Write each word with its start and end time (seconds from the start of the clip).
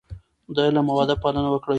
د 0.55 0.57
علم 0.67 0.85
او 0.91 0.97
ادب 1.05 1.19
پالنه 1.23 1.49
وکړئ. 1.51 1.69